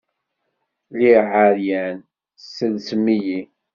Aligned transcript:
Lliɣ 0.91 1.23
ɛeryan, 1.41 1.97
tesselsem-iyi. 2.35 3.41